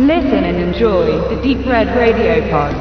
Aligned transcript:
Listen 0.00 0.44
and 0.44 0.56
enjoy 0.56 1.28
the 1.28 1.42
Deep 1.42 1.66
Red 1.66 1.94
Radio 1.94 2.40
Pod. 2.48 2.74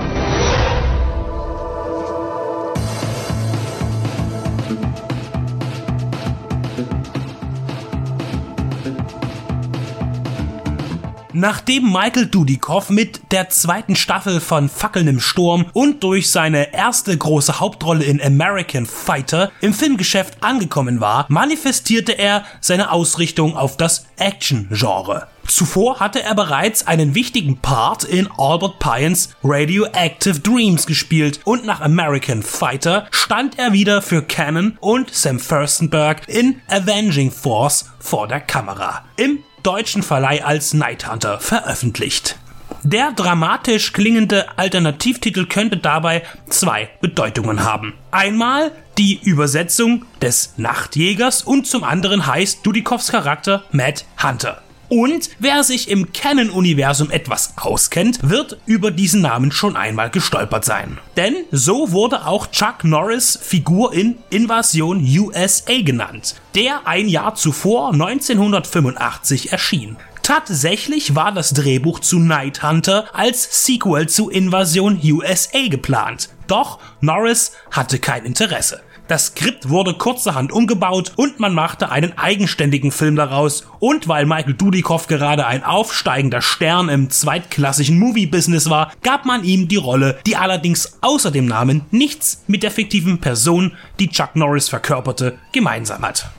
Nachdem 11.33 11.91
Michael 11.91 12.27
Dudikoff 12.27 12.89
mit 12.89 13.28
der 13.31 13.49
zweiten 13.49 13.95
Staffel 13.95 14.39
von 14.39 14.69
Fackeln 14.69 15.07
im 15.07 15.19
Sturm 15.19 15.65
und 15.73 16.03
durch 16.03 16.31
seine 16.31 16.73
erste 16.73 17.17
große 17.17 17.59
Hauptrolle 17.59 18.03
in 18.03 18.21
American 18.21 18.85
Fighter 18.85 19.51
im 19.61 19.73
Filmgeschäft 19.73 20.43
angekommen 20.43 20.99
war, 20.99 21.25
manifestierte 21.29 22.13
er 22.13 22.43
seine 22.61 22.91
Ausrichtung 22.91 23.55
auf 23.55 23.77
das 23.77 24.05
Action-Genre. 24.17 25.27
Zuvor 25.47 25.99
hatte 25.99 26.21
er 26.21 26.35
bereits 26.35 26.85
einen 26.85 27.15
wichtigen 27.15 27.57
Part 27.57 28.03
in 28.03 28.29
Albert 28.37 28.77
Pyens 28.79 29.29
Radioactive 29.43 30.39
Dreams 30.39 30.85
gespielt 30.85 31.39
und 31.43 31.65
nach 31.65 31.81
American 31.81 32.43
Fighter 32.43 33.07
stand 33.11 33.57
er 33.57 33.73
wieder 33.73 34.01
für 34.01 34.21
Cannon 34.21 34.77
und 34.79 35.13
Sam 35.13 35.39
Furstenberg 35.39 36.27
in 36.27 36.61
Avenging 36.67 37.31
Force 37.31 37.89
vor 37.99 38.27
der 38.27 38.41
Kamera. 38.41 39.05
Im 39.17 39.39
deutschen 39.63 40.03
Verleih 40.03 40.45
als 40.45 40.73
Night 40.73 41.09
Hunter 41.11 41.39
veröffentlicht. 41.39 42.37
Der 42.83 43.11
dramatisch 43.11 43.91
klingende 43.91 44.57
Alternativtitel 44.57 45.45
könnte 45.45 45.77
dabei 45.77 46.23
zwei 46.49 46.89
Bedeutungen 47.01 47.63
haben. 47.63 47.93
Einmal 48.11 48.71
die 48.97 49.19
Übersetzung 49.21 50.05
des 50.21 50.53
Nachtjägers 50.57 51.43
und 51.43 51.67
zum 51.67 51.83
anderen 51.83 52.25
heißt 52.25 52.65
Dudikovs 52.65 53.11
Charakter 53.11 53.63
Matt 53.71 54.05
Hunter. 54.23 54.61
Und 54.89 55.29
wer 55.37 55.63
sich 55.63 55.89
im 55.89 56.11
Canon-Universum 56.13 57.11
etwas 57.11 57.53
auskennt, 57.57 58.27
wird 58.27 58.57
über 58.65 58.89
diesen 58.89 59.21
Namen 59.21 59.51
schon 59.51 59.75
einmal 59.75 60.09
gestolpert 60.09 60.65
sein. 60.65 60.97
Denn 61.15 61.35
so 61.51 61.91
wurde 61.91 62.25
auch 62.25 62.47
Chuck 62.47 62.83
Norris 62.83 63.37
Figur 63.39 63.93
in 63.93 64.17
Invasion 64.31 65.05
USA 65.05 65.81
genannt, 65.83 66.35
der 66.55 66.87
ein 66.87 67.07
Jahr 67.07 67.35
zuvor 67.35 67.93
1985 67.93 69.51
erschien. 69.51 69.97
Tatsächlich 70.29 71.15
war 71.15 71.31
das 71.31 71.55
Drehbuch 71.55 72.01
zu 72.01 72.19
Night 72.19 72.61
Hunter 72.61 73.05
als 73.13 73.65
Sequel 73.65 74.07
zu 74.07 74.29
Invasion 74.29 75.01
USA 75.03 75.67
geplant. 75.69 76.29
Doch 76.45 76.77
Norris 77.01 77.53
hatte 77.71 77.97
kein 77.97 78.25
Interesse. 78.25 78.81
Das 79.07 79.25
Skript 79.25 79.69
wurde 79.69 79.95
kurzerhand 79.95 80.51
umgebaut 80.51 81.13
und 81.15 81.39
man 81.39 81.55
machte 81.55 81.89
einen 81.89 82.15
eigenständigen 82.15 82.91
Film 82.91 83.15
daraus. 83.15 83.65
Und 83.79 84.07
weil 84.07 84.27
Michael 84.27 84.53
Dudikoff 84.53 85.07
gerade 85.07 85.47
ein 85.47 85.63
aufsteigender 85.63 86.43
Stern 86.43 86.89
im 86.89 87.09
zweitklassigen 87.09 87.97
Movie-Business 87.97 88.69
war, 88.69 88.91
gab 89.01 89.25
man 89.25 89.43
ihm 89.43 89.67
die 89.67 89.77
Rolle, 89.77 90.19
die 90.27 90.35
allerdings 90.35 90.99
außer 91.01 91.31
dem 91.31 91.47
Namen 91.47 91.85
nichts 91.89 92.43
mit 92.45 92.61
der 92.61 92.69
fiktiven 92.69 93.19
Person, 93.19 93.75
die 93.97 94.09
Chuck 94.09 94.35
Norris 94.35 94.69
verkörperte, 94.69 95.39
gemeinsam 95.53 96.03
hat. 96.03 96.29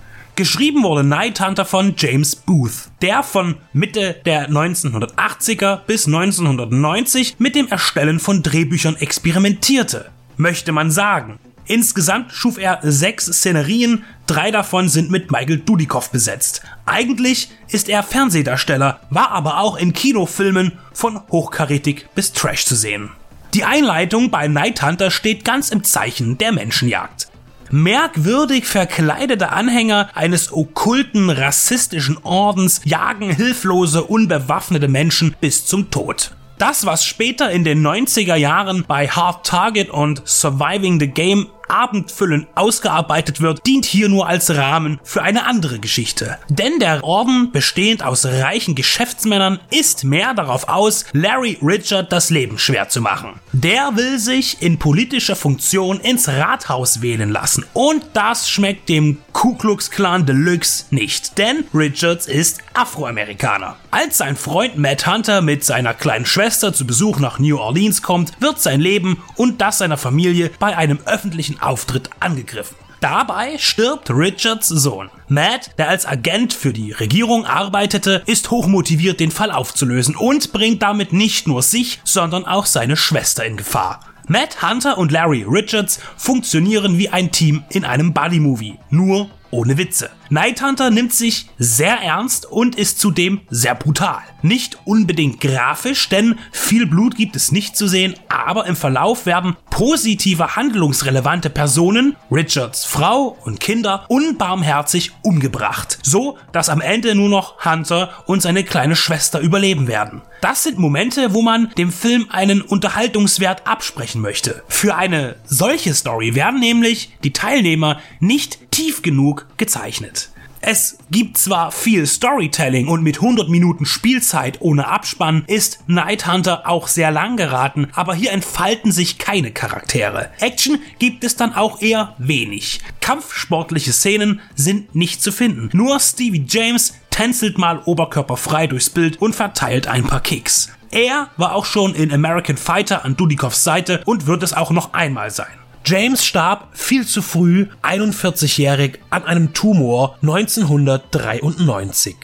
Geschrieben 0.41 0.84
wurde 0.84 1.05
Night 1.05 1.38
Hunter 1.38 1.66
von 1.66 1.92
James 1.98 2.34
Booth, 2.34 2.88
der 3.02 3.22
von 3.22 3.56
Mitte 3.74 4.16
der 4.24 4.48
1980er 4.48 5.80
bis 5.86 6.06
1990 6.06 7.34
mit 7.36 7.55
dem 7.55 7.69
Erstellen 7.69 8.19
von 8.19 8.42
Drehbüchern 8.42 8.96
experimentierte, 8.96 10.11
möchte 10.38 10.72
man 10.72 10.91
sagen. 10.91 11.38
Insgesamt 11.66 12.33
schuf 12.33 12.56
er 12.56 12.78
sechs 12.80 13.27
Szenerien, 13.27 14.02
drei 14.27 14.50
davon 14.50 14.88
sind 14.88 15.11
mit 15.11 15.30
Michael 15.30 15.58
Dudikoff 15.58 16.11
besetzt. 16.11 16.62
Eigentlich 16.86 17.50
ist 17.68 17.91
er 17.91 18.02
Fernsehdarsteller, 18.02 19.00
war 19.11 19.33
aber 19.33 19.58
auch 19.61 19.77
in 19.77 19.92
Kinofilmen 19.92 20.72
von 20.94 21.20
Hochkarätig 21.30 22.07
bis 22.14 22.33
Trash 22.33 22.64
zu 22.64 22.77
sehen. 22.77 23.11
Die 23.52 23.64
Einleitung 23.64 24.30
bei 24.30 24.48
Night 24.48 24.80
Hunter 24.80 25.11
steht 25.11 25.45
ganz 25.45 25.68
im 25.68 25.84
Zeichen 25.84 26.39
der 26.39 26.52
Menschenjagd. 26.52 27.30
Merkwürdig 27.70 28.67
verkleidete 28.67 29.51
Anhänger 29.51 30.11
eines 30.14 30.53
okkulten 30.53 31.31
rassistischen 31.31 32.19
Ordens 32.23 32.81
jagen 32.85 33.31
hilflose, 33.31 34.03
unbewaffnete 34.03 34.89
Menschen 34.89 35.36
bis 35.41 35.67
zum 35.67 35.91
Tod. 35.91 36.33
Das, 36.58 36.85
was 36.85 37.05
später 37.05 37.51
in 37.51 37.64
den 37.64 37.86
90er 37.86 38.35
Jahren 38.35 38.85
bei 38.86 39.08
Hard 39.08 39.47
Target 39.47 39.89
und 39.89 40.20
Surviving 40.27 41.01
the 41.01 41.07
Game 41.07 41.47
abendfüllend 41.70 42.48
ausgearbeitet 42.55 43.41
wird, 43.41 43.67
dient 43.67 43.85
hier 43.85 44.08
nur 44.08 44.27
als 44.27 44.55
Rahmen 44.55 45.01
für 45.03 45.23
eine 45.23 45.47
andere 45.47 45.79
Geschichte. 45.79 46.39
Denn 46.48 46.79
der 46.81 47.05
Orden, 47.05 47.53
bestehend 47.53 48.03
aus 48.03 48.27
reichen 48.27 48.75
Geschäftsmännern, 48.75 49.61
ist 49.70 50.05
mehr 50.05 50.35
darauf 50.35 50.69
aus, 50.69 51.05
Larry 51.13 51.58
Richard 51.63 52.13
das 52.13 52.31
Leben 52.31 52.58
schwer 52.58 52.89
zu 52.89 53.01
machen. 53.01 53.41
Der 53.53 53.97
will 53.97 54.19
sich 54.19 54.61
in 54.61 54.79
politischer 54.79 55.36
Funktion 55.36 56.01
ins 56.01 56.29
Rathaus 56.29 57.03
wählen 57.03 57.31
lassen. 57.31 57.64
Und 57.73 58.05
das 58.13 58.51
schmeckt 58.51 58.89
dem 58.89 59.19
Ku 59.33 59.55
Klux 59.55 59.91
Klan 59.91 60.27
Deluxe 60.27 60.87
nicht, 60.91 61.39
denn 61.39 61.64
Richards 61.73 62.27
ist 62.27 62.61
Afroamerikaner. 62.75 63.77
Als 63.91 64.19
sein 64.19 64.37
Freund 64.37 64.77
Matt 64.77 65.07
Hunter 65.07 65.41
mit 65.41 65.64
seiner 65.64 65.95
kleinen 65.95 66.27
Schwester 66.27 66.73
zu 66.73 66.87
Besuch 66.87 67.19
nach 67.19 67.39
New 67.39 67.58
Orleans 67.58 68.02
kommt, 68.02 68.33
wird 68.41 68.61
sein 68.61 68.81
Leben 68.81 69.23
und 69.37 69.61
das 69.61 69.79
seiner 69.79 69.97
Familie 69.97 70.51
bei 70.58 70.77
einem 70.77 70.98
öffentlichen 71.07 71.59
Auftritt 71.62 72.10
angegriffen. 72.20 72.76
Dabei 73.00 73.56
stirbt 73.56 74.10
Richards 74.10 74.68
Sohn. 74.68 75.08
Matt, 75.26 75.70
der 75.78 75.88
als 75.88 76.04
Agent 76.04 76.52
für 76.52 76.74
die 76.74 76.92
Regierung 76.92 77.46
arbeitete, 77.46 78.22
ist 78.26 78.50
hochmotiviert, 78.50 79.20
den 79.20 79.30
Fall 79.30 79.50
aufzulösen 79.50 80.16
und 80.16 80.52
bringt 80.52 80.82
damit 80.82 81.14
nicht 81.14 81.48
nur 81.48 81.62
sich, 81.62 82.00
sondern 82.04 82.44
auch 82.44 82.66
seine 82.66 82.98
Schwester 82.98 83.44
in 83.44 83.56
Gefahr. 83.56 84.00
Matt 84.28 84.62
Hunter 84.62 84.98
und 84.98 85.10
Larry 85.12 85.46
Richards 85.48 85.98
funktionieren 86.16 86.98
wie 86.98 87.08
ein 87.08 87.32
Team 87.32 87.64
in 87.70 87.84
einem 87.84 88.12
Buddy-Movie, 88.12 88.78
nur 88.90 89.30
ohne 89.50 89.78
Witze. 89.78 90.11
Night 90.28 90.62
Hunter 90.62 90.90
nimmt 90.90 91.12
sich 91.12 91.46
sehr 91.58 91.96
ernst 92.00 92.46
und 92.46 92.77
ist 92.77 93.00
zudem 93.00 93.40
sehr 93.50 93.74
brutal. 93.74 94.20
Nicht 94.42 94.78
unbedingt 94.84 95.40
grafisch, 95.40 96.08
denn 96.08 96.38
viel 96.52 96.86
Blut 96.86 97.16
gibt 97.16 97.36
es 97.36 97.50
nicht 97.50 97.77
zu 97.77 97.89
sehen, 97.89 98.14
aber 98.28 98.66
im 98.66 98.77
Verlauf 98.77 99.27
werden 99.27 99.56
positive 99.70 100.56
handlungsrelevante 100.56 101.50
Personen, 101.50 102.16
Richards 102.30 102.84
Frau 102.84 103.36
und 103.44 103.60
Kinder, 103.60 104.05
unbarmherzig 104.08 105.12
umgebracht. 105.22 105.98
So, 106.02 106.39
dass 106.52 106.68
am 106.68 106.80
Ende 106.80 107.14
nur 107.14 107.28
noch 107.28 107.64
Hunter 107.64 108.10
und 108.27 108.42
seine 108.42 108.62
kleine 108.62 108.94
Schwester 108.94 109.40
überleben 109.40 109.89
werden. 109.89 110.22
Das 110.40 110.62
sind 110.62 110.78
Momente, 110.78 111.34
wo 111.34 111.42
man 111.42 111.70
dem 111.77 111.92
Film 111.92 112.28
einen 112.30 112.62
Unterhaltungswert 112.62 113.66
absprechen 113.66 114.22
möchte. 114.22 114.62
Für 114.68 114.94
eine 114.94 115.36
solche 115.44 115.92
Story 115.92 116.34
werden 116.34 116.60
nämlich 116.60 117.10
die 117.24 117.33
Teilnehmer 117.33 118.00
nicht 118.20 118.59
tief 118.70 119.03
genug 119.03 119.47
gezeichnet. 119.57 120.31
Es 120.63 120.98
gibt 121.11 121.39
zwar 121.39 121.73
viel 121.73 122.07
Storytelling 122.07 122.89
und 122.89 123.03
mit 123.03 123.17
100 123.17 123.48
Minuten 123.48 123.86
Spielzeit 123.86 124.61
ohne 124.61 124.89
Abspann 124.89 125.45
ist 125.47 125.89
Night 125.89 126.31
Hunter 126.31 126.69
auch 126.69 126.86
sehr 126.86 127.11
lang 127.11 127.39
geraten, 127.39 127.89
aber 127.95 128.14
hier 128.14 128.32
entfalten 128.32 128.93
sich 128.93 129.17
keine 129.17 129.53
Charaktere. 129.53 130.29
Action 130.38 130.79
gibt 130.99 131.25
es 131.25 131.35
dann 131.37 131.55
auch 131.55 131.81
eher 131.81 132.14
wenig. 132.19 132.81
Kampfsportliche 133.00 133.94
Szenen 133.94 134.41
sind 134.55 134.94
nicht 134.94 135.23
zu 135.23 135.32
finden. 135.32 135.70
Nur 135.73 135.99
Stevie 135.99 136.44
James 136.47 136.94
tänzelt 137.08 137.56
mal 137.56 137.81
oberkörperfrei 137.87 138.67
durchs 138.67 138.91
Bild 138.91 139.20
und 139.20 139.35
verteilt 139.35 139.87
ein 139.87 140.05
paar 140.05 140.20
Kicks. 140.20 140.69
Er 140.91 141.31
war 141.38 141.55
auch 141.55 141.64
schon 141.64 141.94
in 141.94 142.12
American 142.12 142.58
Fighter 142.58 143.05
an 143.06 143.17
Dudikovs 143.17 143.64
Seite 143.64 144.02
und 144.05 144.26
wird 144.26 144.43
es 144.43 144.52
auch 144.52 144.73
noch 144.73 144.93
einmal 144.93 145.31
sein. 145.31 145.61
James 145.85 146.25
starb 146.25 146.69
viel 146.73 147.06
zu 147.06 147.23
früh, 147.23 147.67
41-jährig, 147.82 148.99
an 149.11 149.25
einem 149.25 149.52
Tumor 149.54 150.16
1993. 150.22 152.16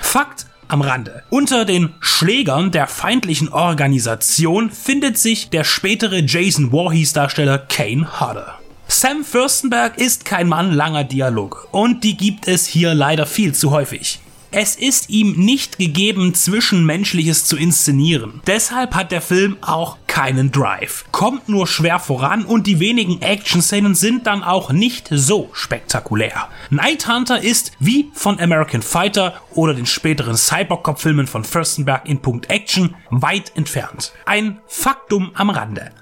Fakt 0.00 0.46
am 0.68 0.80
Rande. 0.80 1.22
Unter 1.28 1.64
den 1.64 1.94
Schlägern 2.00 2.70
der 2.70 2.86
feindlichen 2.86 3.50
Organisation 3.50 4.70
findet 4.70 5.18
sich 5.18 5.50
der 5.50 5.64
spätere 5.64 6.20
Jason 6.20 6.70
Voorhees 6.70 7.12
Darsteller 7.12 7.58
Kane 7.58 8.20
Hodder. 8.20 8.58
Sam 8.88 9.24
Fürstenberg 9.24 9.98
ist 9.98 10.24
kein 10.24 10.48
Mann 10.48 10.72
langer 10.72 11.04
Dialog 11.04 11.68
und 11.70 12.04
die 12.04 12.16
gibt 12.16 12.48
es 12.48 12.66
hier 12.66 12.94
leider 12.94 13.26
viel 13.26 13.54
zu 13.54 13.70
häufig. 13.70 14.20
Es 14.54 14.76
ist 14.76 15.08
ihm 15.08 15.32
nicht 15.32 15.78
gegeben, 15.78 16.34
Zwischenmenschliches 16.34 17.46
zu 17.46 17.56
inszenieren. 17.56 18.42
Deshalb 18.46 18.94
hat 18.94 19.10
der 19.10 19.22
Film 19.22 19.56
auch 19.62 19.96
keinen 20.12 20.52
Drive, 20.52 21.06
kommt 21.10 21.48
nur 21.48 21.66
schwer 21.66 21.98
voran 21.98 22.44
und 22.44 22.66
die 22.66 22.80
wenigen 22.80 23.22
Action-Szenen 23.22 23.94
sind 23.94 24.26
dann 24.26 24.42
auch 24.44 24.70
nicht 24.70 25.08
so 25.10 25.48
spektakulär. 25.54 26.50
Night 26.68 27.08
Hunter 27.08 27.42
ist, 27.42 27.72
wie 27.78 28.10
von 28.12 28.38
American 28.38 28.82
Fighter 28.82 29.40
oder 29.52 29.72
den 29.72 29.86
späteren 29.86 30.36
Cybercop-Filmen 30.36 31.26
von 31.26 31.44
Furstenberg 31.44 32.06
in 32.06 32.20
Punkt 32.20 32.50
Action, 32.50 32.94
weit 33.08 33.56
entfernt. 33.56 34.12
Ein 34.26 34.60
Faktum 34.66 35.30
am 35.32 35.48
Rande. 35.48 35.92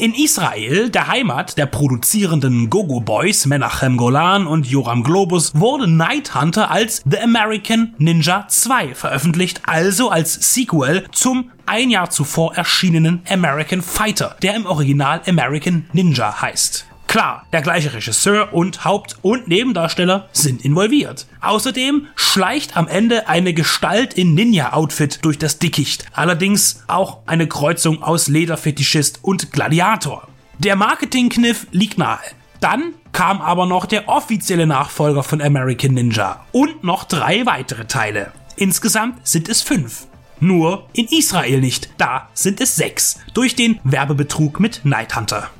In 0.00 0.12
Israel, 0.12 0.90
der 0.90 1.06
Heimat 1.06 1.56
der 1.56 1.66
produzierenden 1.66 2.68
Gogo 2.68 3.00
Boys 3.00 3.46
Menachem 3.46 3.96
Golan 3.96 4.48
und 4.48 4.66
Joram 4.66 5.04
Globus, 5.04 5.52
wurde 5.54 5.86
Night 5.86 6.34
Hunter 6.34 6.68
als 6.68 7.00
The 7.08 7.20
American 7.20 7.94
Ninja 7.98 8.46
2 8.48 8.96
veröffentlicht, 8.96 9.60
also 9.66 10.10
als 10.10 10.52
Sequel 10.52 11.06
zum 11.12 11.52
ein 11.66 11.90
Jahr 11.90 12.10
zuvor 12.10 12.56
erschienenen 12.56 13.22
American 13.30 13.82
Fighter, 13.82 14.36
der 14.42 14.56
im 14.56 14.66
Original 14.66 15.20
American 15.28 15.86
Ninja 15.92 16.42
heißt. 16.42 16.86
Klar, 17.14 17.46
der 17.52 17.62
gleiche 17.62 17.94
Regisseur 17.94 18.52
und 18.52 18.84
Haupt- 18.84 19.18
und 19.22 19.46
Nebendarsteller 19.46 20.28
sind 20.32 20.64
involviert. 20.64 21.28
Außerdem 21.40 22.08
schleicht 22.16 22.76
am 22.76 22.88
Ende 22.88 23.28
eine 23.28 23.54
Gestalt 23.54 24.14
in 24.14 24.34
Ninja-Outfit 24.34 25.20
durch 25.24 25.38
das 25.38 25.60
Dickicht. 25.60 26.06
Allerdings 26.12 26.82
auch 26.88 27.18
eine 27.26 27.46
Kreuzung 27.46 28.02
aus 28.02 28.26
Lederfetischist 28.26 29.20
und 29.22 29.52
Gladiator. 29.52 30.26
Der 30.58 30.74
Marketingkniff 30.74 31.68
liegt 31.70 31.98
nahe. 31.98 32.18
Dann 32.58 32.94
kam 33.12 33.40
aber 33.40 33.66
noch 33.66 33.86
der 33.86 34.08
offizielle 34.08 34.66
Nachfolger 34.66 35.22
von 35.22 35.40
American 35.40 35.94
Ninja 35.94 36.44
und 36.50 36.82
noch 36.82 37.04
drei 37.04 37.46
weitere 37.46 37.84
Teile. 37.84 38.32
Insgesamt 38.56 39.24
sind 39.24 39.48
es 39.48 39.62
fünf. 39.62 40.08
Nur 40.40 40.88
in 40.94 41.06
Israel 41.06 41.60
nicht, 41.60 41.90
da 41.96 42.28
sind 42.34 42.60
es 42.60 42.74
sechs, 42.74 43.20
durch 43.34 43.54
den 43.54 43.78
Werbebetrug 43.84 44.58
mit 44.58 44.80
Night 44.82 45.14
Hunter. 45.14 45.52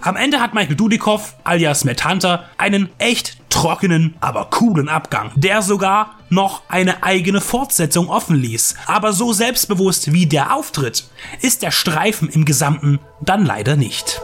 Am 0.00 0.16
Ende 0.16 0.40
hat 0.40 0.54
Michael 0.54 0.76
Dudikoff, 0.76 1.34
alias 1.42 1.84
Matt 1.84 2.04
Hunter, 2.04 2.44
einen 2.56 2.88
echt 2.98 3.36
trockenen, 3.50 4.16
aber 4.20 4.46
coolen 4.50 4.88
Abgang, 4.88 5.32
der 5.34 5.62
sogar 5.62 6.14
noch 6.28 6.62
eine 6.68 7.02
eigene 7.02 7.40
Fortsetzung 7.40 8.08
offen 8.08 8.36
ließ. 8.36 8.76
Aber 8.86 9.12
so 9.12 9.32
selbstbewusst 9.32 10.12
wie 10.12 10.26
der 10.26 10.54
Auftritt 10.54 11.08
ist 11.40 11.62
der 11.62 11.72
Streifen 11.72 12.28
im 12.28 12.44
Gesamten 12.44 13.00
dann 13.20 13.44
leider 13.44 13.76
nicht. 13.76 14.20